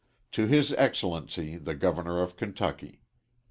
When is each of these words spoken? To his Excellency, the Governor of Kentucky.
To 0.31 0.47
his 0.47 0.73
Excellency, 0.73 1.57
the 1.57 1.75
Governor 1.75 2.23
of 2.23 2.35
Kentucky. 2.35 3.01